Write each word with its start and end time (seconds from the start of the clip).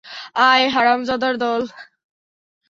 আয়, 0.41 0.65
হারামজাদার 0.67 1.33
দল। 1.37 1.61